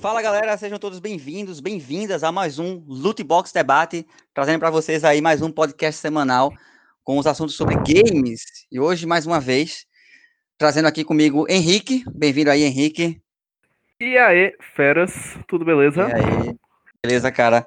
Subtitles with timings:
[0.00, 5.04] Fala galera, sejam todos bem-vindos, bem-vindas a mais um Loot Box Debate, trazendo para vocês
[5.04, 6.52] aí mais um podcast semanal
[7.04, 8.42] com os assuntos sobre games.
[8.70, 9.86] E hoje, mais uma vez,
[10.58, 12.04] trazendo aqui comigo Henrique.
[12.14, 13.20] Bem-vindo aí, Henrique.
[14.00, 15.12] E aí, feras,
[15.46, 16.08] tudo beleza?
[16.08, 16.56] E aí,
[17.04, 17.66] beleza, cara.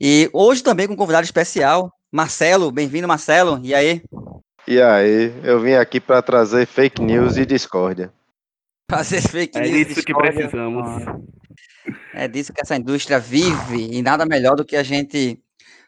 [0.00, 2.70] E hoje também com um convidado especial, Marcelo.
[2.70, 3.60] Bem-vindo, Marcelo.
[3.62, 4.02] E aí?
[4.68, 8.12] E aí, eu vim aqui para trazer fake news e discórdia.
[8.90, 9.88] Fazer fake É news.
[9.90, 10.32] isso que discórdia.
[10.32, 11.02] precisamos.
[12.14, 15.42] É disso que essa indústria vive e nada melhor do que a gente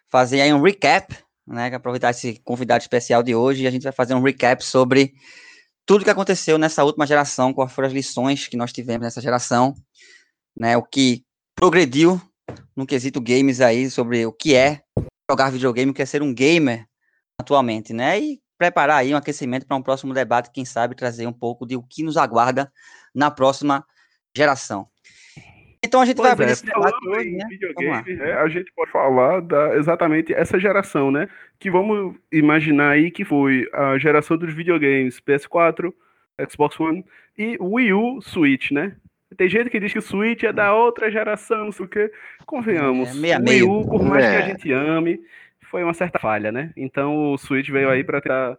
[0.09, 1.16] fazer aí um recap,
[1.47, 1.69] né?
[1.69, 5.12] que Aproveitar esse convidado especial de hoje e a gente vai fazer um recap sobre
[5.84, 9.74] tudo que aconteceu nessa última geração, quais foram as lições que nós tivemos nessa geração,
[10.56, 10.77] né?
[10.77, 11.24] O que
[11.55, 12.20] progrediu
[12.75, 14.80] no quesito games aí sobre o que é
[15.30, 16.86] jogar videogame, o que é ser um gamer
[17.38, 18.19] atualmente, né?
[18.19, 21.77] E preparar aí um aquecimento para um próximo debate, quem sabe trazer um pouco de
[21.77, 22.72] o que nos aguarda
[23.14, 23.84] na próxima
[24.34, 24.88] geração.
[25.84, 27.47] Então a gente vai Pois abrir é, esse debate hoje, em né?
[27.48, 31.28] videogame, é, a gente pode falar da exatamente essa geração, né?
[31.59, 35.92] Que vamos imaginar aí que foi a geração dos videogames PS4,
[36.50, 37.05] Xbox One
[37.39, 38.97] e Wii U, Switch, né?
[39.36, 42.11] Tem gente que diz que o Switch é da outra geração, não sei o quê.
[42.47, 43.84] Convenhamos, É, meia o Wii.
[43.84, 44.47] U, por mais que a É.
[44.47, 45.20] gente ame,
[45.62, 46.70] foi uma certa falha, né?
[46.77, 48.56] Então o Switch veio aí para tentar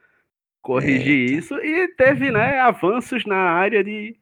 [0.61, 1.33] corrigir Eita.
[1.39, 4.15] isso e teve, né, avanços na área de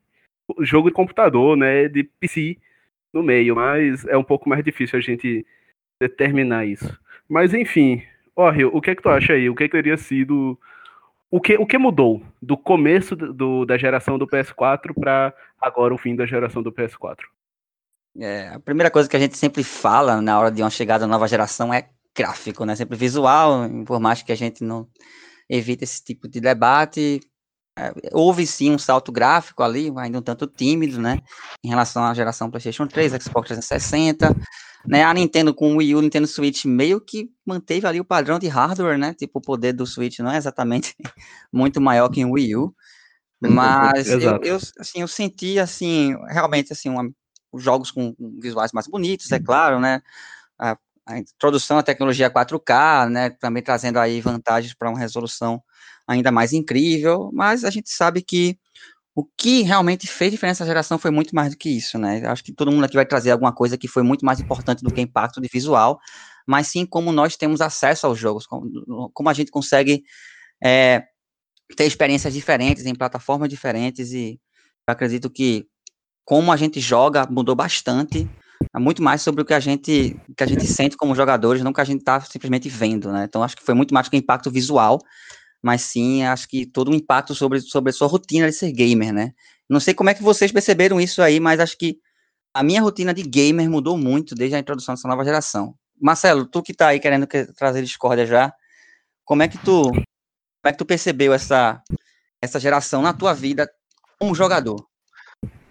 [0.60, 2.58] jogo de computador, né, de PC
[3.14, 5.46] no meio, mas é um pouco mais difícil a gente
[6.02, 7.00] determinar isso.
[7.30, 8.02] Mas enfim,
[8.36, 9.50] ó, Rio, o que é que tu acha aí?
[9.50, 10.58] O que, é que teria sido
[11.34, 15.98] o que, o que mudou do começo do, da geração do PS4 para agora o
[15.98, 17.22] fim da geração do PS4?
[18.20, 21.12] É, a primeira coisa que a gente sempre fala na hora de uma chegada da
[21.12, 22.76] nova geração é gráfico, né?
[22.76, 24.88] Sempre visual, por mais que a gente não
[25.50, 27.20] evite esse tipo de debate.
[28.12, 31.20] Houve sim um salto gráfico ali, ainda um tanto tímido, né?
[31.64, 34.36] Em relação à geração PlayStation 3, Xbox 360.
[34.86, 38.38] Né, a Nintendo com o Wii U, Nintendo Switch meio que manteve ali o padrão
[38.38, 39.14] de hardware, né?
[39.14, 40.94] Tipo, o poder do Switch não é exatamente
[41.54, 42.76] muito maior que o Wii U.
[43.42, 47.10] Mas eu, eu, assim, eu senti assim, realmente assim, uma,
[47.52, 50.02] os jogos com com visuais mais bonitos, é claro, né?
[50.60, 53.30] A, a introdução à tecnologia 4K, né?
[53.30, 55.62] Também trazendo aí vantagens para uma resolução
[56.08, 58.58] ainda mais incrível, mas a gente sabe que
[59.16, 62.26] o que realmente fez diferença na geração foi muito mais do que isso, né?
[62.26, 64.92] Acho que todo mundo aqui vai trazer alguma coisa que foi muito mais importante do
[64.92, 66.00] que impacto de visual,
[66.48, 70.04] mas sim como nós temos acesso aos jogos, como, como a gente consegue
[70.64, 71.04] é,
[71.78, 74.40] ter experiências diferentes em plataformas diferentes e
[74.88, 75.68] acredito que
[76.26, 78.28] como a gente joga mudou bastante,
[78.76, 81.72] é muito mais sobre o que a gente que a gente sente como jogadores, não
[81.72, 83.26] o que a gente está simplesmente vendo, né?
[83.26, 85.00] Então acho que foi muito mais que impacto visual,
[85.64, 89.14] mas sim acho que todo o impacto sobre sobre a sua rotina de ser gamer,
[89.14, 89.34] né?
[89.70, 92.00] Não sei como é que vocês perceberam isso aí, mas acho que
[92.54, 95.74] a minha rotina de gamer mudou muito desde a introdução dessa nova geração.
[96.00, 98.54] Marcelo, tu que tá aí querendo que- trazer discórdia já,
[99.24, 101.82] como é que tu como é que tu percebeu essa
[102.42, 103.70] essa geração na tua vida
[104.20, 104.86] como jogador?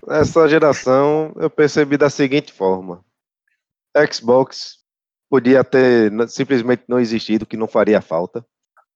[0.09, 3.05] Essa geração eu percebi da seguinte forma:
[4.11, 4.79] Xbox
[5.29, 8.45] podia ter simplesmente não existido, que não faria falta.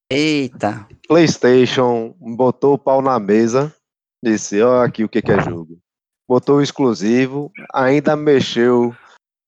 [0.08, 3.74] Eita, PlayStation botou o pau na mesa,
[4.22, 5.80] disse: Ó, aqui o que, que é jogo.
[6.28, 8.94] Botou o exclusivo, ainda mexeu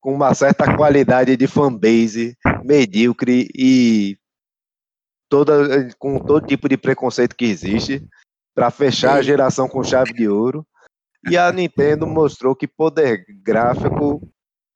[0.01, 4.19] com uma certa qualidade de fanbase medíocre e
[5.29, 8.05] toda, com todo tipo de preconceito que existe
[8.53, 10.67] para fechar a geração com chave de ouro.
[11.31, 14.29] E a Nintendo mostrou que poder gráfico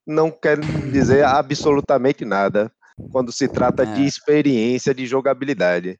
[0.06, 0.60] não quer
[0.92, 2.70] dizer absolutamente nada
[3.10, 4.06] quando se trata de É.
[4.06, 5.98] experiência de jogabilidade.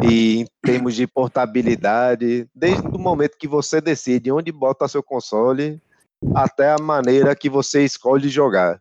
[0.00, 5.80] E em termos de portabilidade, desde o momento que você decide onde bota seu console,
[6.34, 8.80] até a maneira que você escolhe jogar.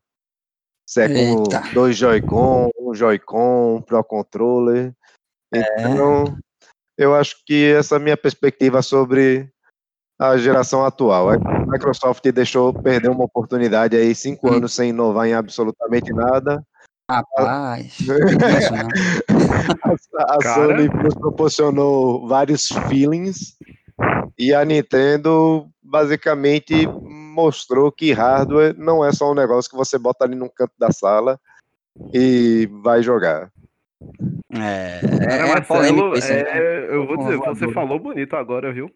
[0.87, 1.73] Se é com Eita.
[1.73, 4.93] dois Joy-Con, um Joy-Con, Pro Controller.
[5.53, 6.37] Então,
[6.97, 9.49] eu acho que essa é a minha perspectiva sobre
[10.19, 11.29] a geração atual.
[11.29, 14.53] A Microsoft deixou perder uma oportunidade aí, cinco Hum.
[14.53, 16.63] anos sem inovar em absolutamente nada.
[17.09, 17.98] Rapaz.
[18.09, 18.89] é isso não.
[20.19, 20.54] A, a.
[20.54, 23.56] Sony nos proporcionou vários feelings
[24.38, 30.25] e a Nintendo basicamente mostrou que hardware não é só um negócio que você bota
[30.25, 31.39] ali num canto da sala
[32.13, 33.51] e vai jogar.
[34.53, 36.19] É, é, é Marcelo, né?
[36.21, 38.92] é, eu vou dizer, você falou bonito agora, viu?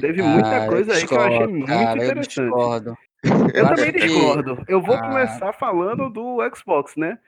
[0.00, 2.40] Teve muita Ah, coisa aí que eu achei muito cara, Eu interessante.
[2.40, 2.96] discordo.
[3.24, 4.62] Eu também que- discordo.
[4.68, 5.00] Eu vou Ah.
[5.08, 7.18] começar falando do Xbox, né?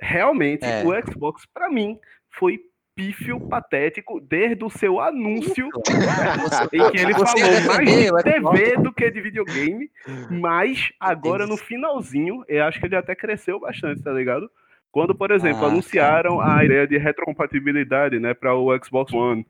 [0.00, 0.84] Realmente, É.
[0.84, 1.98] o Xbox, pra mim,
[2.30, 2.60] foi
[2.94, 5.68] pífio, patético, desde o seu anúncio,
[6.72, 8.22] em que ele falou mais de.
[8.22, 9.88] TV do que de videogame,
[10.30, 14.50] mas agora no finalzinho, eu acho que ele até cresceu bastante, tá ligado?
[14.90, 19.46] Quando, por exemplo, Ah, anunciaram a ideia de retrocompatibilidade, né, para o Xbox One.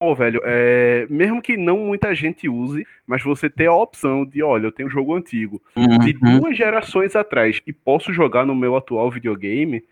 [0.00, 4.42] Pô, velho, é, mesmo que não muita gente use, mas você ter a opção de,
[4.42, 6.40] olha, eu tenho um jogo antigo de Uhum.
[6.40, 9.84] duas gerações atrás e posso jogar no meu atual videogame,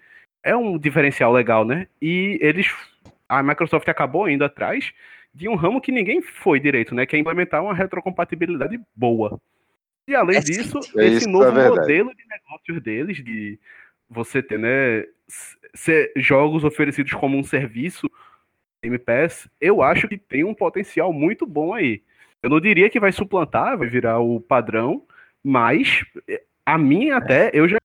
[0.42, 1.86] é um diferencial legal, né?
[2.00, 2.74] E eles.
[3.28, 4.94] A Microsoft acabou indo atrás
[5.34, 7.04] de um ramo que ninguém foi direito, né?
[7.04, 9.38] Que é implementar uma retrocompatibilidade boa.
[10.08, 13.58] E além É disso, É esse novo é modelo de negócios deles, de
[14.08, 15.04] você ter, né,
[15.74, 18.10] ser jogos oferecidos como um serviço,
[18.82, 22.02] Game Pass, eu acho que tem um potencial muito bom aí.
[22.42, 25.04] Eu não diria que vai suplantar, vai virar o padrão,
[25.42, 27.76] mas eh, a mim até, eu já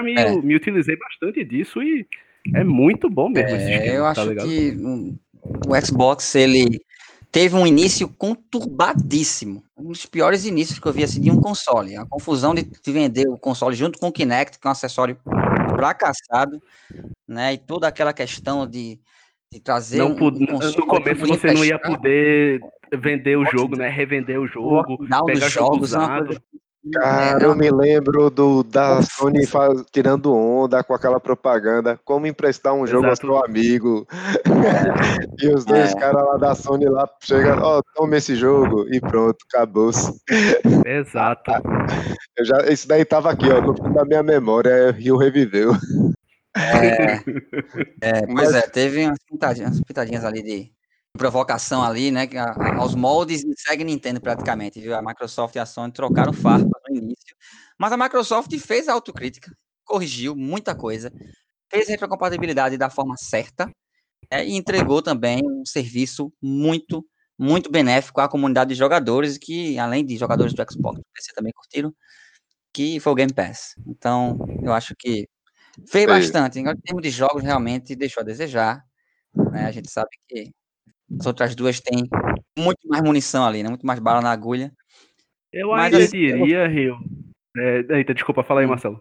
[0.00, 0.36] me, É.
[0.40, 2.06] me utilizei bastante disso e
[2.54, 4.48] é muito bom mesmo esse É, esquema, eu tá acho ligado?
[4.48, 4.76] que
[5.68, 6.80] o Xbox ele
[7.32, 11.96] teve um início conturbadíssimo, um dos piores inícios que eu vi assim, de um console.
[11.96, 15.16] A confusão de, de vender o console junto com o Kinect, que é um acessório
[15.68, 16.62] fracassado,
[17.26, 17.54] né?
[17.54, 19.00] E toda aquela questão de,
[19.52, 22.60] de trazer Não um, um no começo você não ia poder
[22.92, 23.88] vender o jogo, né?
[23.88, 26.42] Revender o jogo, pegar dos jogo jogos, é usado.
[26.92, 29.00] Cara, É, eu me lembro do da.
[29.02, 33.26] Sony faz- tirando onda com aquela propaganda, como emprestar um jogo Exato.
[33.26, 34.06] ao seu amigo.
[35.40, 35.98] e os dois É.
[35.98, 40.12] caras lá da Sony lá chegam, ó, toma esse jogo e pronto, acabou-se.
[40.84, 41.50] Exato.
[42.36, 45.72] Eu já, isso daí tava aqui, ó, no fundo da minha memória, Rio reviveu.
[46.56, 47.14] É,
[48.02, 50.72] é, pois Mas- é, teve umas pitadinhas, umas pitadinhas ali de
[51.16, 52.28] provocação ali, né?
[52.76, 54.94] aos moldes de segue Nintendo praticamente, viu?
[54.94, 57.36] A Microsoft e a Sony trocaram farpas no início,
[57.78, 59.52] mas a Microsoft fez a autocrítica,
[59.84, 61.12] corrigiu muita coisa,
[61.70, 63.70] fez a retrocompatibilidade da forma certa
[64.30, 67.06] é, e entregou também um serviço muito,
[67.38, 71.00] muito benéfico à comunidade de jogadores, que além de jogadores do Xbox,
[71.34, 71.94] também curtiram,
[72.72, 73.74] que foi o Game Pass.
[73.86, 75.28] Então, eu acho que
[75.88, 76.06] fez Fez.
[76.06, 76.58] bastante.
[76.58, 78.84] Em termos de jogos, realmente deixou a desejar.
[79.52, 79.66] né?
[79.66, 80.52] A gente sabe que
[81.18, 82.08] as outras duas têm
[82.58, 83.68] muito mais munição ali, né?
[83.68, 84.72] Muito mais bala na agulha.
[85.52, 86.98] Eu Mas ainda assim, diria, Rio.
[87.56, 88.70] É, eita, desculpa, fala aí, Hum.
[88.70, 89.00] Marcelo.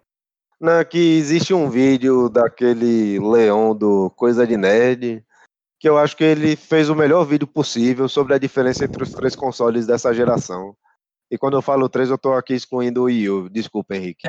[0.62, 5.24] Não, que existe um vídeo daquele Leão do Coisa de Nerd,
[5.80, 9.12] que eu acho que ele fez o melhor vídeo possível sobre a diferença entre os
[9.12, 10.76] três consoles dessa geração.
[11.32, 13.50] E quando eu falo três, eu tô aqui excluindo o Wii U.
[13.50, 14.28] Desculpa, Henrique.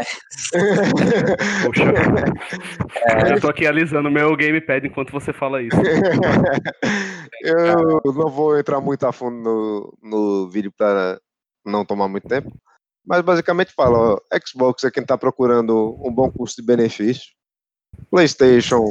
[1.65, 1.85] Poxa.
[3.31, 5.77] Eu tô aqui alisando meu gamepad enquanto você fala isso.
[7.45, 11.21] eu não vou entrar muito a fundo no, no vídeo para
[11.65, 12.51] não tomar muito tempo.
[13.07, 17.33] Mas basicamente fala, ó, Xbox é quem está procurando um bom custo-benefício.
[18.11, 18.89] PlayStation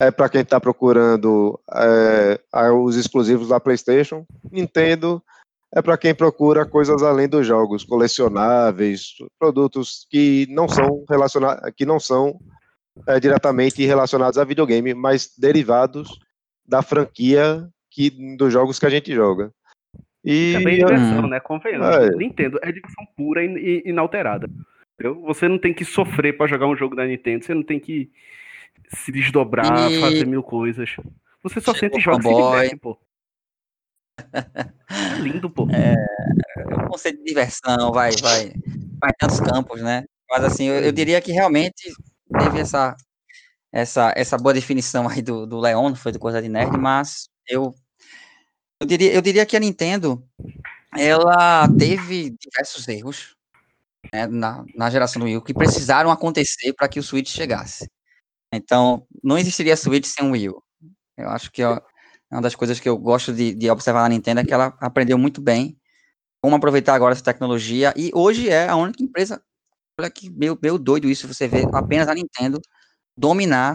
[0.00, 2.38] é para quem está procurando é,
[2.70, 4.24] os exclusivos da PlayStation.
[4.50, 5.22] Nintendo
[5.74, 11.84] é para quem procura coisas além dos jogos, colecionáveis, produtos que não são relacionados, que
[11.84, 12.38] não são
[13.06, 16.18] é, diretamente relacionados a videogame, mas derivados
[16.66, 19.52] da franquia que, dos jogos que a gente joga.
[20.24, 21.38] E É bem diversão, né?
[21.40, 21.88] Convenhamos.
[21.88, 22.10] É.
[22.16, 24.48] Nintendo é diversão pura e inalterada.
[24.94, 25.20] Entendeu?
[25.22, 28.10] Você não tem que sofrer pra jogar um jogo da Nintendo, você não tem que
[28.88, 30.96] se desdobrar, E- fazer mil coisas.
[31.42, 32.98] Você só Chegou sente joga e se diverte, pô.
[34.90, 35.64] É lindo, pô.
[35.64, 38.52] o conceito de diversão vai, vai,
[39.00, 40.04] vai tantos campos, né?
[40.30, 41.92] Mas assim, eu, eu diria que realmente
[42.38, 42.96] teve essa,
[43.72, 47.74] essa, essa boa definição aí do, do Leon, foi do Coisa de Nerd, mas eu,
[48.80, 50.22] eu, diria, eu diria que a Nintendo,
[50.96, 53.36] ela teve diversos erros
[54.12, 57.86] né, na, na geração do Wii U que precisaram acontecer para que o Switch chegasse.
[58.52, 60.62] Então, não existiria Switch sem o Wii U.
[61.16, 61.82] Eu acho que ó, é
[62.30, 65.18] uma das coisas que eu gosto de, de observar na Nintendo é que ela aprendeu
[65.18, 65.76] muito bem
[66.42, 69.42] como aproveitar agora essa tecnologia e hoje é a única empresa,
[69.98, 72.60] olha que meio, meio doido isso, você vê apenas a Nintendo
[73.16, 73.74] dominar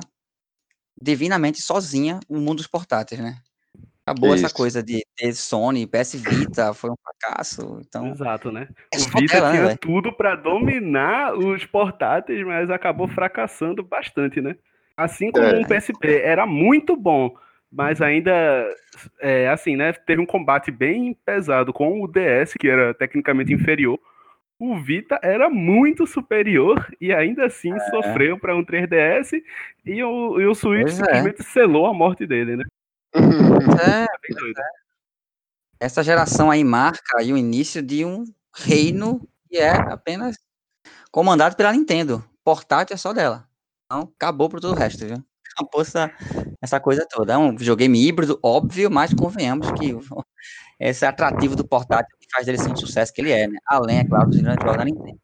[1.01, 3.37] divinamente sozinha o mundo dos portáteis, né?
[4.05, 4.55] Acabou essa Isso.
[4.55, 8.67] coisa de ter Sony, PS Vita, foi um fracasso, então Exato, né?
[8.93, 9.79] é O Vita dela, né, tinha velho?
[9.79, 14.55] tudo pra dominar os portáteis, mas acabou fracassando bastante, né?
[14.97, 15.59] Assim como É.
[15.59, 17.33] um PSP era muito bom,
[17.73, 18.31] mas ainda
[19.19, 19.91] é, assim, né?
[19.93, 23.99] Teve um combate bem pesado com o DS, que era tecnicamente inferior.
[24.59, 29.41] O Vita era muito superior e ainda assim sofreu para um 3DS
[29.83, 30.83] e o, e o Switch É.
[30.83, 31.03] Pois é.
[31.03, 32.63] simplesmente selou a morte dele, né?
[33.13, 34.61] É, Bem doido.
[35.79, 38.23] essa geração aí marca aí o início de um
[38.55, 40.37] reino que é apenas
[41.11, 42.23] comandado pela Nintendo.
[42.43, 43.47] Portátil é só dela.
[43.85, 45.23] Então, acabou por todo o resto, viu?
[45.79, 46.11] Essa,
[46.61, 47.33] essa coisa toda.
[47.33, 49.95] É um videogame híbrido, óbvio, mas convenhamos que
[50.79, 53.57] esse atrativo do portátil que faz dele ser um sucesso que ele é, né?
[53.67, 55.19] Além, é claro, dos grandes jogos da Nintendo.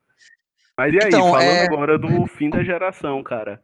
[0.77, 1.65] Mas e aí, então, falando é...
[1.65, 3.62] agora do fim da geração, cara.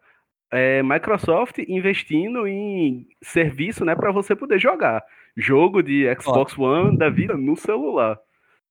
[0.52, 5.04] É, Microsoft investindo em serviço, né, para você poder jogar
[5.36, 8.18] jogo de Xbox One da vida no celular.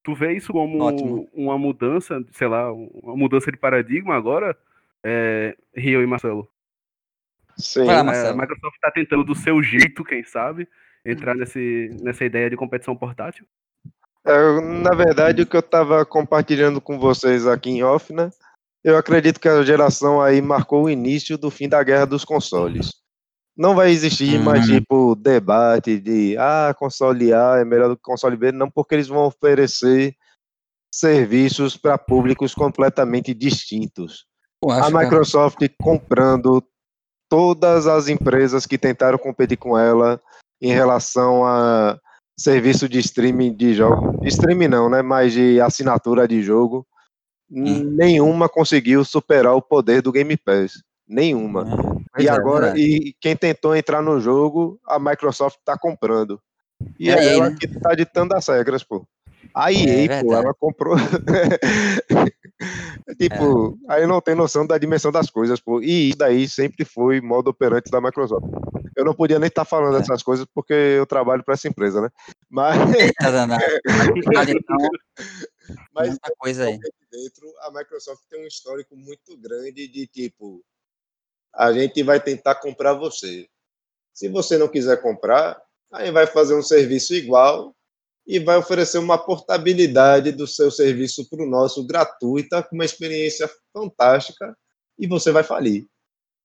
[0.02, 1.28] Tu vê isso como Ótimo.
[1.32, 4.56] uma mudança, sei lá, uma mudança de paradigma agora,
[5.02, 6.48] é, Rio e Marcelo?
[7.56, 7.88] Sim.
[7.88, 8.38] É, Marcelo.
[8.38, 10.68] A Microsoft está tentando do seu jeito, quem sabe,
[11.04, 13.46] entrar nesse, nessa ideia de competição portátil?
[14.26, 18.30] É, na verdade, o que eu estava compartilhando com vocês aqui em off, né?
[18.82, 22.92] Eu acredito que a geração aí marcou o início do fim da guerra dos consoles.
[23.56, 24.42] Não vai existir hum.
[24.42, 28.94] mais, tipo, debate de, ah, console A é melhor do que console B, não, porque
[28.94, 30.14] eles vão oferecer
[30.92, 34.26] serviços para públicos completamente distintos.
[34.68, 35.68] a Microsoft que...
[35.80, 36.62] comprando
[37.34, 40.20] todas as empresas que tentaram competir com ela
[40.62, 41.98] em relação a
[42.38, 46.86] serviço de streaming de jogo, streaming não, né, mas de assinatura de jogo,
[47.50, 47.90] hum.
[47.96, 50.74] nenhuma conseguiu superar o poder do Game Pass,
[51.08, 51.66] nenhuma.
[52.16, 52.78] É, e é, agora, é.
[52.78, 56.40] e quem tentou entrar no jogo, a Microsoft está comprando.
[57.00, 59.04] E é, é ela que está ditando as regras, pô.
[59.54, 60.96] A EA, é, pô, ela comprou.
[63.16, 63.94] tipo, é.
[63.94, 65.80] aí não tem noção da dimensão das coisas, pô.
[65.80, 68.44] E isso daí sempre foi modo operante da Microsoft.
[68.96, 70.00] Eu não podia nem estar tá falando é.
[70.00, 72.10] essas coisas porque eu trabalho para essa empresa, né?
[72.50, 72.74] Mas.
[74.48, 74.76] então,
[75.92, 76.76] Mas muita coisa aí.
[77.12, 80.64] Dentro, a Microsoft tem um histórico muito grande de tipo,
[81.54, 83.46] a gente vai tentar comprar você.
[84.12, 87.72] Se você não quiser comprar, aí vai fazer um serviço igual
[88.26, 93.48] e vai oferecer uma portabilidade do seu serviço para o nosso gratuita, com uma experiência
[93.72, 94.56] fantástica,
[94.98, 95.86] e você vai falir.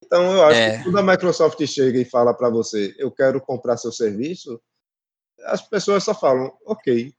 [0.04, 0.78] Então, eu acho é.
[0.78, 4.60] que quando a Microsoft chega e fala para você, eu quero comprar seu serviço,
[5.44, 7.12] as pessoas só falam, ok.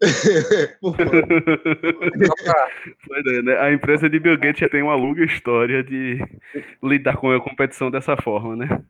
[3.42, 3.58] né?
[3.58, 6.18] A empresa de Bill Gates já tem uma longa história de
[6.82, 8.84] lidar com a competição dessa forma, né?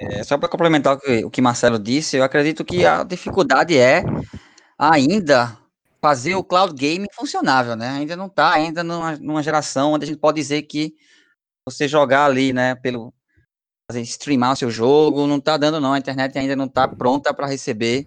[0.00, 3.76] É, só para complementar o que, o que Marcelo disse, eu acredito que a dificuldade
[3.76, 4.04] é
[4.78, 5.58] ainda
[6.00, 7.88] fazer o cloud gaming funcionável, né?
[7.90, 10.94] Ainda não está ainda numa, numa, geração onde a gente pode dizer que
[11.66, 13.12] você jogar ali, né, pelo
[13.90, 17.34] fazer streamar o seu jogo, não está dando não, a internet ainda não está pronta
[17.34, 18.06] para receber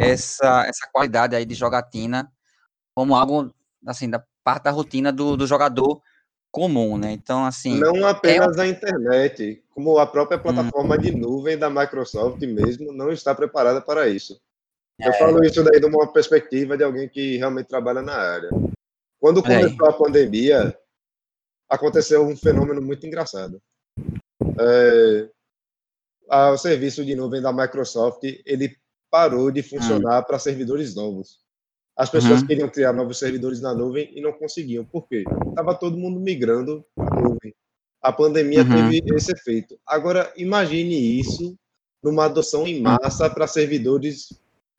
[0.00, 2.30] essa, essa qualidade aí de jogatina
[2.94, 3.52] como algo
[3.86, 6.00] assim da parte da rotina do, do jogador
[6.50, 7.12] comum, né?
[7.12, 7.78] Então, assim.
[7.78, 8.62] Não apenas é...
[8.62, 10.98] a internet, como a própria plataforma hum.
[10.98, 14.40] de nuvem da Microsoft mesmo não está preparada para isso.
[14.98, 15.18] Eu é.
[15.18, 18.48] falo isso daí de uma perspectiva de alguém que realmente trabalha na área.
[19.20, 19.90] Quando começou é.
[19.90, 20.78] a pandemia,
[21.68, 23.60] aconteceu um fenômeno muito engraçado.
[24.58, 25.28] É,
[26.50, 28.74] o serviço de nuvem da Microsoft ele
[29.10, 30.24] parou de funcionar hum.
[30.26, 31.38] para servidores novos.
[31.94, 32.46] As pessoas uhum.
[32.46, 34.84] queriam criar novos servidores na nuvem e não conseguiam.
[34.86, 35.24] Por quê?
[35.48, 37.54] Estava todo mundo migrando para a nuvem.
[38.06, 38.88] A pandemia uhum.
[38.88, 39.76] teve esse efeito.
[39.84, 41.58] Agora, imagine isso
[42.00, 44.28] numa adoção em massa para servidores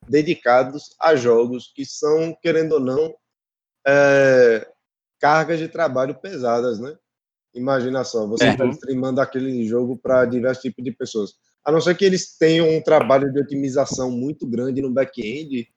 [0.08, 3.14] dedicados a jogos que são, querendo ou não,
[3.86, 4.66] é,
[5.20, 6.96] cargas de trabalho pesadas, né?
[7.54, 8.70] Imagina só, você está é.
[8.70, 11.34] streamando aquele jogo para diversos tipos de pessoas.
[11.62, 15.70] A não ser que eles tenham um trabalho de otimização muito grande no back-end,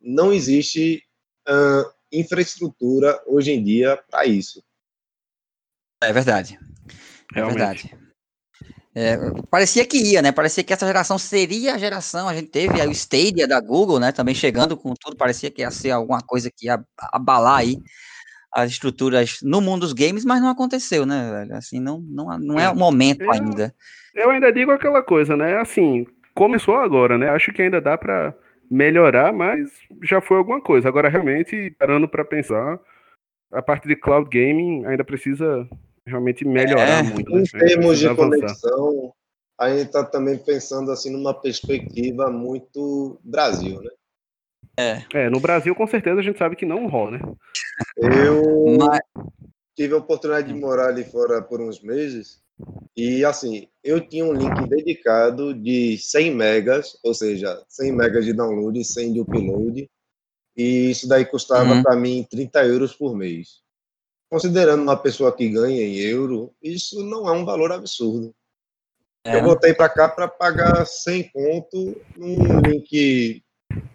[0.00, 1.02] não existe
[1.46, 4.64] uh, infraestrutura hoje em dia para isso.
[6.02, 6.58] É verdade.
[7.34, 7.96] É verdade.
[8.94, 9.16] É,
[9.50, 10.32] parecia que ia, né?
[10.32, 12.28] Parecia que essa geração seria a geração.
[12.28, 14.10] A gente teve o Stadia da Google, né?
[14.10, 15.16] Também chegando com tudo.
[15.16, 16.82] Parecia que ia ser alguma coisa que ia
[17.12, 17.76] abalar aí
[18.52, 21.46] as estruturas no mundo dos games, mas não aconteceu, né?
[21.52, 23.74] Assim, não, não, não é o momento eu, ainda.
[24.14, 25.58] Eu ainda digo aquela coisa, né?
[25.58, 27.28] Assim, começou agora, né?
[27.28, 28.34] Acho que ainda dá para
[28.70, 29.70] melhorar, mas
[30.02, 30.88] já foi alguma coisa.
[30.88, 32.80] Agora, realmente, parando para pensar,
[33.52, 35.68] a parte de cloud gaming ainda precisa
[36.08, 37.30] realmente melhorar é, muito.
[37.30, 37.42] Né?
[37.42, 38.30] Em termos de avançar.
[38.30, 39.12] conexão,
[39.58, 43.90] a gente está também pensando assim numa perspectiva muito Brasil, né?
[44.78, 45.02] É.
[45.12, 47.20] é, no Brasil com certeza a gente sabe que não rola, né?
[47.96, 49.00] Eu Mas...
[49.76, 52.40] tive a oportunidade de morar ali fora por uns meses
[52.96, 58.32] e assim, eu tinha um link dedicado de 100 megas, ou seja, 100 megas de
[58.32, 59.88] download e 100 de upload,
[60.56, 61.82] e isso daí custava uhum.
[61.82, 63.60] para mim 30 euros por mês.
[64.30, 68.34] Considerando uma pessoa que ganha em euro, isso não é um valor absurdo.
[69.24, 69.36] É.
[69.36, 73.42] Eu voltei para cá para pagar 100 pontos num link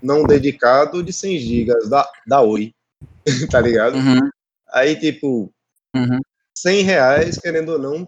[0.02, 2.74] não dedicado de 100 gigas da, da Oi,
[3.52, 3.96] tá ligado?
[3.96, 4.30] Uhum.
[4.72, 5.54] Aí, tipo,
[5.96, 6.20] uhum.
[6.56, 8.08] 100 reais, querendo ou não,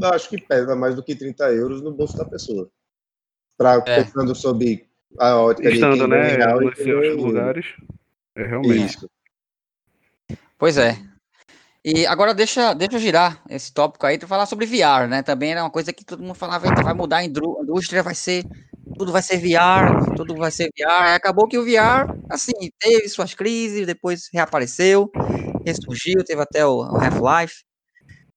[0.00, 2.68] eu acho que pesa mais do que 30 euros no bolso da pessoa.
[3.56, 4.02] Pra, É.
[4.02, 4.86] Pensando sobre
[5.18, 7.66] a ótica Estando, de né, real nos seus lugares.
[8.34, 8.96] É realmente.
[8.96, 9.10] Isso.
[10.58, 10.98] Pois é.
[11.88, 15.22] E agora deixa, deixa eu girar esse tópico aí para falar sobre VR, né?
[15.22, 18.44] Também era uma coisa que todo mundo falava vai mudar a indústria, vai ser
[18.98, 21.14] tudo vai ser VR, tudo vai ser VR.
[21.14, 22.50] Acabou que o VR, assim,
[22.80, 25.08] teve suas crises, depois reapareceu,
[25.64, 27.62] ressurgiu, teve até o, Half-Life.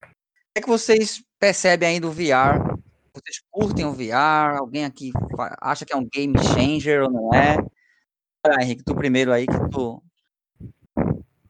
[0.03, 2.77] O que, é que vocês percebem aí do VR?
[3.15, 4.60] Vocês curtem o VR?
[4.60, 5.12] Alguém aqui
[5.60, 7.58] acha que é um game changer ou não é?
[8.46, 10.03] Vai, Henrique, tu primeiro aí, que tu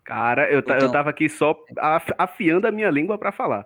[0.10, 3.63] Cara, eu, ta- eu Então- tava aqui só af- afiando a minha língua pra falar.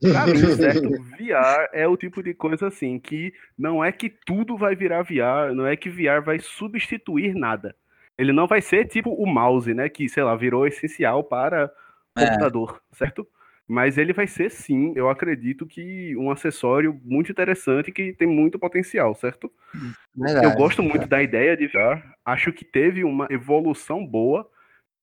[0.00, 0.32] Pra mim,
[0.88, 0.88] certo?
[1.18, 5.54] VR é o tipo de coisa assim que não é que tudo vai virar VR,
[5.54, 7.76] não é que VR vai substituir nada.
[8.16, 9.86] Ele não vai ser tipo o mouse, né?
[9.90, 11.70] Que, sei lá, virou essencial para
[12.16, 12.24] É.
[12.26, 13.26] computador, certo?
[13.68, 18.58] Mas ele vai ser sim, eu acredito que um acessório muito interessante que tem muito
[18.58, 19.52] potencial, certo?
[19.74, 20.56] Eu Verdade.
[20.56, 22.02] gosto muito da ideia de VR.
[22.24, 24.48] Acho que teve uma evolução boa.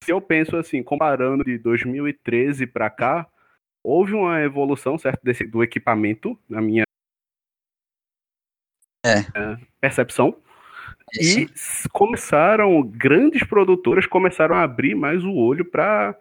[0.03, 3.27] Se eu penso assim, comparando de 2013 para cá,
[3.83, 6.83] houve uma evolução, certo, desse, do equipamento, na minha
[9.05, 9.19] É.
[9.19, 10.35] eh, percepção.
[11.13, 11.39] Isso.
[11.39, 16.15] E começaram, grandes produtoras começaram a abrir mais o olho para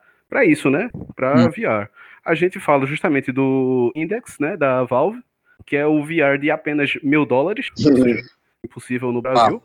[0.45, 0.91] isso, né?
[1.15, 1.51] Para Hum.
[1.51, 1.89] VR.
[2.25, 5.23] A gente fala justamente do Index, né, da Valve,
[5.67, 7.71] que é o VR de apenas mil dólares,
[8.65, 9.63] impossível no Brasil.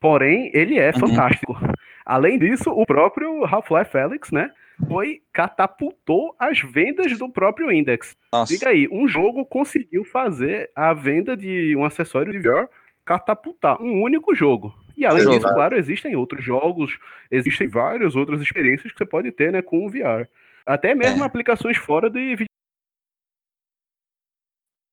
[0.00, 0.98] Porém, ele é Uhum.
[1.00, 1.56] fantástico.
[2.04, 4.50] Além disso, o próprio Half-Life Alyx, né,
[4.88, 8.16] foi catapultou as vendas do próprio Index.
[8.32, 8.52] Nossa.
[8.52, 12.68] Diga aí, um jogo conseguiu fazer a venda de um acessório de VR
[13.04, 14.74] catapultar um único jogo.
[14.96, 16.98] E além disso, claro, existem outros jogos,
[17.30, 20.28] existem várias outras experiências que você pode ter, né, com o VR.
[20.66, 21.26] Até mesmo É.
[21.26, 22.36] aplicações fora de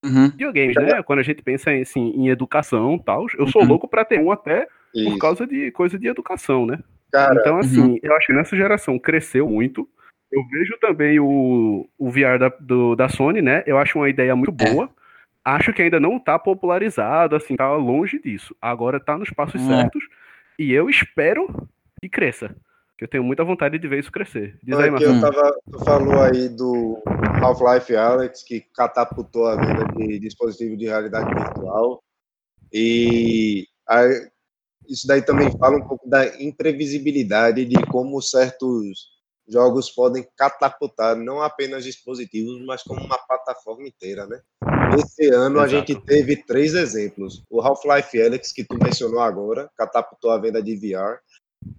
[0.04, 0.30] Uhum.
[0.30, 1.04] videogames, né?
[1.04, 3.68] Quando a gente pensa em, assim, em educação e tal, eu sou Uhum.
[3.68, 5.20] louco pra ter um até por Isso.
[5.20, 6.80] causa de coisa de educação, né?
[7.12, 9.88] Cara, Então, assim, eu acho que nessa geração cresceu muito.
[10.32, 13.64] Eu vejo também o, o VR da, do- da Sony, né?
[13.66, 14.72] Eu acho uma ideia muito É.
[14.72, 14.90] boa.
[15.44, 18.55] Acho que ainda não tá popularizado, assim, tá longe disso.
[18.62, 19.66] Agora tá nos passos É.
[19.66, 20.03] certos.
[20.60, 21.48] E eu espero
[22.00, 22.55] que cresça.
[22.98, 24.57] Que eu tenho muita vontade de ver isso crescer.
[24.62, 25.16] Diz aí, Marcelo.
[25.16, 27.01] eu tava, tu falou aí do
[27.42, 32.03] Half-Life Alex, que catapultou a venda de dispositivo de realidade virtual.
[32.72, 34.27] E aí,
[34.90, 39.08] isso daí também fala um pouco da imprevisibilidade de como certos
[39.48, 44.42] jogos podem catapultar não apenas dispositivos, mas como uma plataforma inteira, né?
[44.98, 45.88] Esse ano a Exato.
[45.88, 47.44] gente teve três exemplos.
[47.50, 51.20] O Half-Life Alex, que tu mencionou agora, catapultou a venda de VR.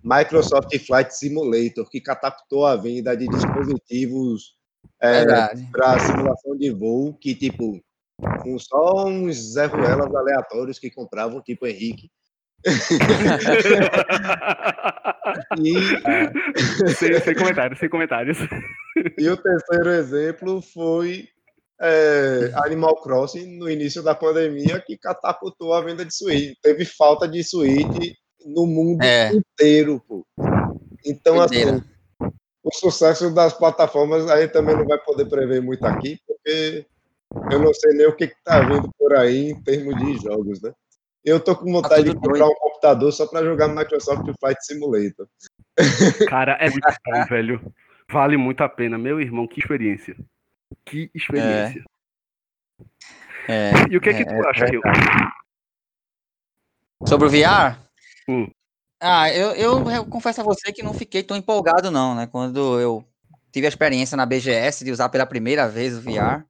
[0.03, 4.57] Microsoft Flight Simulator, que catapultou a venda de dispositivos
[5.01, 5.25] é,
[5.73, 7.81] para simulação de voo, que tipo,
[8.43, 12.11] com só uns Zé Ruelas aleatórios que compravam, tipo Henrique.
[15.59, 15.75] E,
[16.95, 18.39] sem, sem comentários, sem comentários.
[19.19, 21.29] e o terceiro exemplo foi
[21.81, 26.55] é, Animal Crossing no início da pandemia, que catapultou a venda de Switch.
[26.63, 29.33] Teve falta de Switch no mundo É.
[29.33, 30.27] inteiro, pô.
[31.05, 31.83] Então, assim,
[32.63, 36.85] o sucesso das plataformas a gente também não vai poder prever muito aqui, porque
[37.51, 40.61] eu não sei nem o que, que tá vindo por aí em termos de jogos,
[40.61, 40.73] né?
[41.25, 44.65] Eu tô com vontade de Tá tudo comprar um computador só para jogar Microsoft Flight
[44.65, 45.29] Simulator.
[46.29, 47.75] Cara, é muito bom, velho.
[48.11, 48.97] Vale muito a pena.
[48.97, 50.17] Meu irmão, que experiência.
[50.85, 51.85] Que experiência.
[53.49, 53.73] É.
[53.91, 54.81] E o que é que É, tu é acha, Rio?
[57.07, 57.79] Sobre o VR?
[58.29, 58.51] Hum.
[59.01, 62.27] Ah, eu, eu, eu confesso a você que não fiquei tão empolgado, não, né?
[62.27, 63.05] Quando eu
[63.51, 66.45] tive a experiência na BGS de usar pela primeira vez o VR.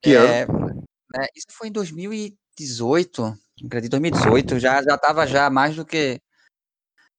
[0.00, 5.84] Que é, né, isso foi em 2018, acredito, 2018, já já estava já mais do
[5.84, 6.20] que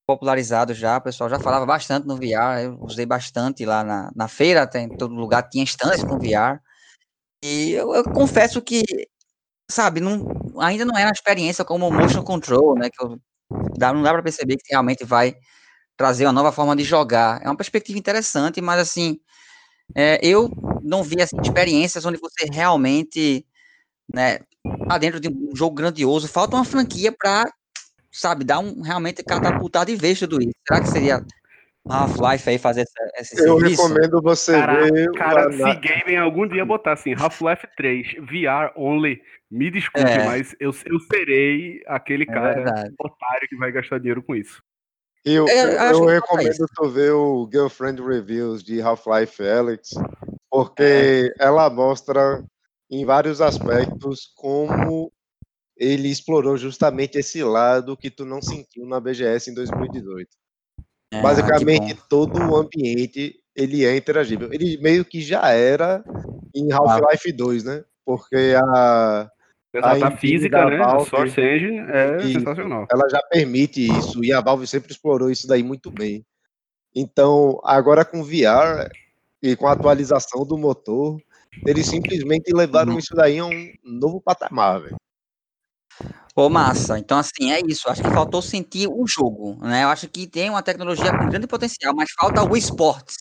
[0.07, 4.27] popularizado já, o pessoal já falava bastante no VR, eu usei bastante lá na, na
[4.27, 6.59] feira, até em todo lugar tinha stands com VR,
[7.43, 8.83] e eu, eu confesso que,
[9.71, 10.25] sabe, não,
[10.61, 13.19] ainda não é uma experiência como o motion control, né, que eu,
[13.77, 15.35] dá, não dá para perceber que realmente vai
[15.97, 19.19] trazer uma nova forma de jogar, é uma perspectiva interessante, mas assim,
[19.95, 20.49] é, eu
[20.83, 23.45] não vi assim, experiências onde você realmente,
[24.13, 24.39] né,
[24.89, 27.45] tá dentro de um jogo grandioso, falta uma franquia para
[28.11, 30.51] sabe, dar um realmente catapultar de vez tudo isso.
[30.67, 31.23] Será que seria
[31.87, 33.83] Half-Life aí fazer essa, esse Eu serviço?
[33.83, 38.73] recomendo você Cara, ver cara o se Gaming algum dia botar assim, Half-Life 3, VR
[38.75, 40.25] only, me desculpe, É.
[40.25, 42.93] mas eu, eu serei aquele É cara verdade.
[42.99, 44.61] otário que vai gastar dinheiro com isso.
[45.23, 50.01] Eu, Eu eu, falta recomendo tu ver o Girlfriend Reviews de Half-Life Alex, É.
[50.49, 52.43] porque ela mostra
[52.89, 55.11] em vários aspectos como
[55.77, 60.27] ele explorou justamente esse lado que tu não sentiu na BGS em 2018.
[61.11, 64.51] É, Basicamente, todo o ambiente ele é interagível.
[64.51, 66.03] Ele meio que já era
[66.53, 67.83] em Half-Life 2, né?
[68.05, 69.29] Porque a,
[69.81, 70.77] a, a física, né?
[70.77, 72.87] Valve, a Source Engine é sensacional.
[72.91, 76.25] Ela já permite isso e a Valve sempre explorou isso daí muito bem.
[76.95, 78.89] Então, agora com VR
[79.41, 81.19] e com a atualização do motor,
[81.65, 82.99] eles simplesmente levaram uhum.
[82.99, 84.95] isso daí a um novo patamar, velho.
[86.33, 86.97] Pô, massa.
[86.97, 87.89] Então, assim, é isso.
[87.89, 89.83] Acho que faltou sentir o jogo, né?
[89.83, 93.17] Eu acho que tem uma tecnologia com grande potencial, mas falta o esportes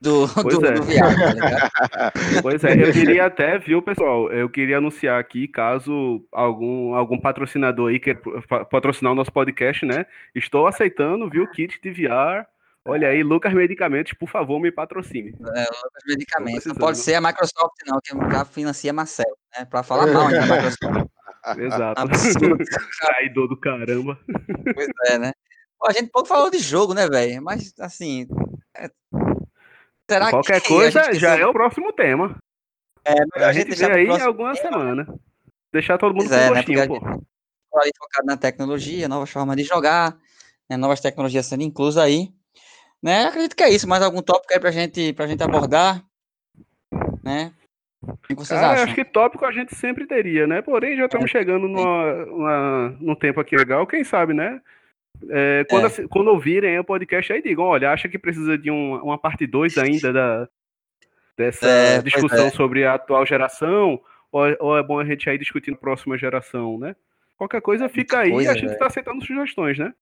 [0.00, 0.72] do, do, é.
[0.72, 2.12] do VR, tá
[2.42, 4.30] Pois é, eu queria até, viu, pessoal?
[4.32, 8.20] Eu queria anunciar aqui, caso algum, algum patrocinador aí queira
[8.70, 10.06] patrocinar o nosso podcast, né?
[10.34, 12.46] Estou aceitando, viu, kit de VR
[12.88, 15.30] Olha aí, Lucas Medicamentos, por favor, me patrocine.
[15.30, 16.64] É, Lucas Medicamentos.
[16.64, 19.66] Não pode ser a Microsoft, não, que já financia Marcelo, né?
[19.66, 21.08] Para falar mal da Microsoft.
[21.58, 22.02] Exato.
[23.00, 24.18] Traidor do caramba.
[24.74, 25.32] Pois é, né?
[25.86, 27.42] a gente pouco falou de jogo, né, velho?
[27.42, 28.26] Mas, assim.
[28.74, 28.90] É...
[30.10, 31.36] Será Qualquer que coisa já precisa...
[31.36, 32.38] é o próximo tema.
[33.04, 35.06] É, a, a gente, gente vê aí em alguma semana.
[35.70, 36.86] Deixar todo mundo pois com é, né, gostinho, né?
[36.86, 36.94] pô.
[37.84, 40.16] Gente focado na tecnologia, novas formas de jogar,
[40.70, 42.32] né, novas tecnologias sendo inclusas aí.
[43.02, 43.26] Né?
[43.26, 43.88] Acredito que é isso.
[43.88, 46.02] Mais algum tópico aí pra gente, pra gente abordar?
[47.22, 47.52] Né?
[48.02, 48.84] O que vocês Cara, acham?
[48.84, 50.62] acho que tópico a gente sempre teria, né?
[50.62, 51.28] Porém, já estamos é.
[51.28, 54.60] chegando numa, numa, num tempo aqui legal, quem sabe, né?
[55.28, 56.08] É, quando, é.
[56.08, 59.76] quando ouvirem o podcast aí, digam, olha, acha que precisa de um, uma parte 2
[59.78, 60.48] ainda da,
[61.36, 62.50] dessa é, discussão é.
[62.50, 66.78] sobre a atual geração, ou, ou, é bom a gente aí discutir na próxima geração,
[66.78, 66.94] né?
[67.36, 69.92] Qualquer coisa fica aí e a gente está aceitando sugestões, né?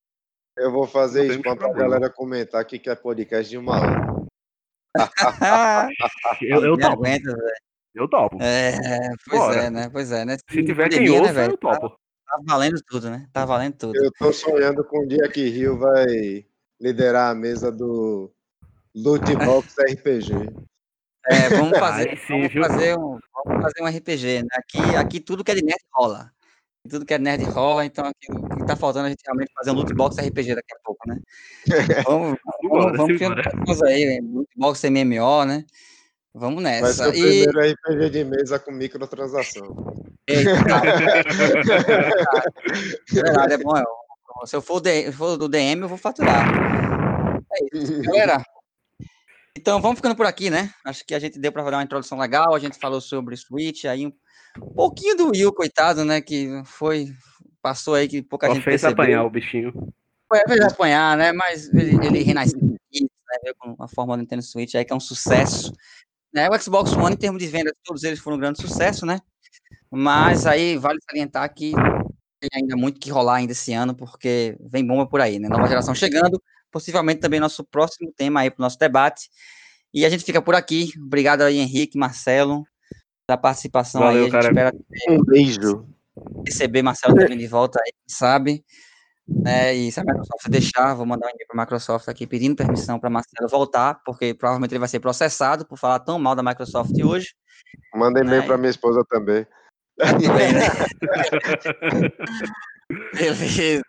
[0.56, 4.16] Eu vou fazer isso para a galera comentar que quer podcast de uma hora.
[6.40, 6.92] eu, eu topo.
[6.94, 7.36] Aguenta,
[7.94, 8.42] eu topo.
[8.42, 8.72] É,
[9.28, 9.56] pois Bora.
[9.56, 9.90] é, né?
[9.90, 10.38] Pois é, né?
[10.50, 11.90] Se tiver quem ouça, né, eu topo.
[11.90, 13.28] Tá, tá, valendo tudo, né?
[13.32, 14.02] Tá valendo tudo.
[14.02, 16.46] Eu tô sonhando com um dia que Rio vai
[16.80, 18.32] liderar a mesa do
[18.94, 20.32] Loot Box RPG.
[21.28, 24.48] É, vamos fazer, sim, vamos, fazer um, vamos fazer um RPG, né?
[24.52, 26.32] Aqui, aqui tudo que é de nerd rola
[26.86, 29.52] tudo que é nerd rola, então aqui, o que tá faltando é a gente realmente
[29.54, 31.18] fazer um loot box RPG daqui a pouco, né?
[32.06, 35.64] Vamos, vamos, vamos vamos aí, loot box MMO, né?
[36.34, 36.82] Vamos nessa.
[36.82, 37.44] Vai ser o e...
[37.46, 39.74] primeiro RPG de mesa com microtransação.
[40.26, 40.50] Eita,
[43.10, 43.72] é verdade, é bom.
[44.44, 47.40] Se eu for, de, for do DM, eu vou faturar.
[47.52, 48.02] É isso.
[48.02, 48.42] Galera,
[49.56, 50.70] então vamos ficando por aqui, né?
[50.84, 53.86] Acho que a gente deu para dar uma introdução legal, a gente falou sobre Switch,
[53.86, 54.12] aí
[54.60, 56.20] um pouquinho do Will, coitado, né?
[56.20, 57.12] Que foi.
[57.62, 59.04] Passou aí que pouca Só gente fez percebeu.
[59.04, 59.72] apanhar o bichinho.
[60.28, 61.32] Foi, fez apanhar, né?
[61.32, 62.78] Mas ele, ele renasceu né,
[63.58, 65.72] com a forma do Nintendo Switch aí, que é um sucesso.
[66.32, 66.48] Né?
[66.48, 69.20] O Xbox One, em termos de venda, todos eles foram um grande sucesso, né?
[69.90, 71.72] Mas aí vale salientar que
[72.40, 75.48] tem ainda muito que rolar ainda esse ano, porque vem bomba por aí, né?
[75.48, 76.40] Nova geração chegando,
[76.70, 79.28] possivelmente também nosso próximo tema aí para o nosso debate.
[79.92, 80.92] E a gente fica por aqui.
[81.02, 82.66] Obrigado aí, Henrique, Marcelo
[83.28, 84.20] da participação Valeu, aí.
[84.20, 84.48] A gente cara.
[84.48, 84.74] espera
[85.10, 85.86] um beijo.
[86.46, 88.64] Receber Marcelo também de volta aí, sabe?
[89.28, 92.54] Né, e se a Microsoft deixar, vou mandar um e-mail para a Microsoft aqui pedindo
[92.54, 96.44] permissão para Marcelo voltar, porque provavelmente ele vai ser processado por falar tão mal da
[96.44, 97.34] Microsoft hoje.
[97.92, 98.46] Manda e-mail né?
[98.46, 99.44] para minha esposa também.
[103.14, 103.82] Beleza.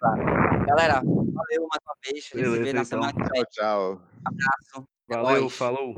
[0.65, 2.31] Galera, valeu mais uma vez.
[2.33, 2.85] Beleza, na então.
[2.85, 3.43] semana que vem.
[3.51, 4.01] Tchau.
[4.25, 4.87] Abraço.
[5.07, 5.95] Valeu, falou.